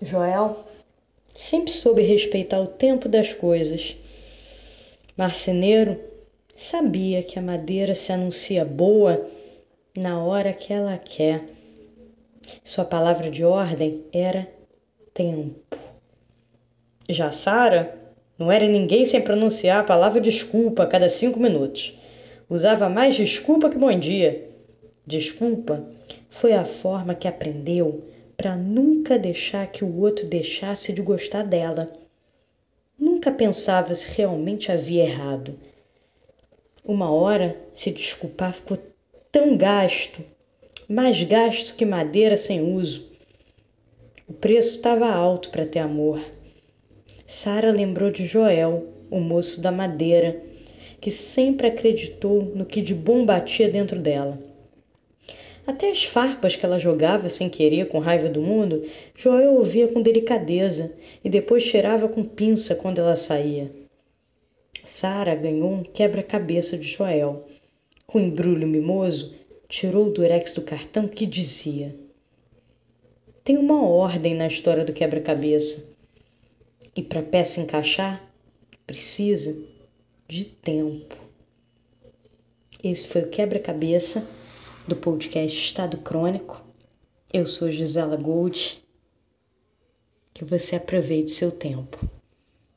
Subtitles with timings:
[0.00, 0.64] Joel
[1.34, 3.96] sempre soube respeitar o tempo das coisas.
[5.16, 5.98] Marceneiro
[6.56, 9.26] sabia que a madeira se anuncia boa
[9.96, 11.44] na hora que ela quer.
[12.64, 14.48] Sua palavra de ordem era
[15.14, 15.76] tempo.
[17.08, 17.98] Já Sara
[18.38, 21.96] não era ninguém sem pronunciar a palavra desculpa a cada cinco minutos.
[22.48, 24.48] Usava mais desculpa que bom dia.
[25.06, 25.84] Desculpa
[26.30, 28.02] foi a forma que aprendeu
[28.42, 31.92] para nunca deixar que o outro deixasse de gostar dela.
[32.98, 35.56] Nunca pensava se realmente havia errado.
[36.84, 38.76] Uma hora, se desculpar ficou
[39.30, 40.24] tão gasto,
[40.88, 43.12] mais gasto que madeira sem uso.
[44.26, 46.20] O preço estava alto para ter amor.
[47.24, 50.42] Sara lembrou de Joel, o moço da madeira,
[51.00, 54.36] que sempre acreditou no que de bom batia dentro dela.
[55.64, 58.82] Até as farpas que ela jogava sem querer, com raiva do mundo,
[59.14, 63.70] Joel ouvia com delicadeza e depois cheirava com pinça quando ela saía.
[64.84, 67.46] Sara ganhou um quebra-cabeça de Joel.
[68.06, 69.34] Com um embrulho mimoso,
[69.68, 71.94] tirou o durex do cartão que dizia:
[73.44, 75.92] Tem uma ordem na história do quebra-cabeça.
[76.94, 78.22] E para a peça encaixar,
[78.84, 79.64] precisa
[80.28, 81.16] de tempo.
[82.82, 84.26] Esse foi o quebra-cabeça
[84.86, 86.60] do podcast Estado Crônico.
[87.32, 88.82] Eu sou Gisela Gold.
[90.34, 91.98] Que você aproveite seu tempo.